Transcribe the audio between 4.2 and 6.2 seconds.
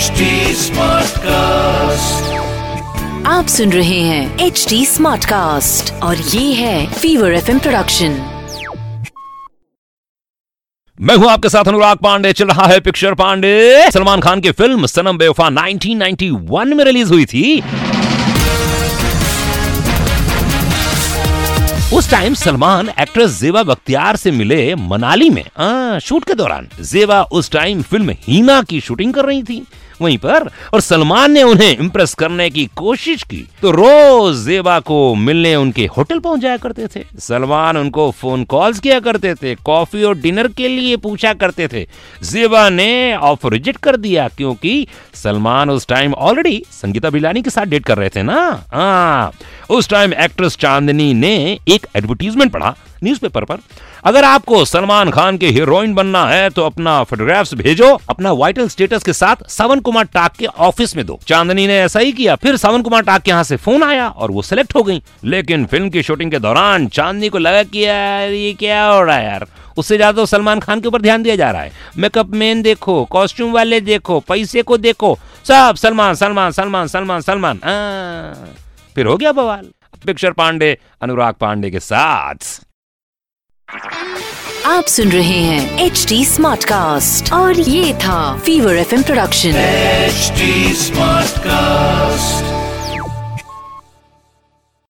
H D smart cast और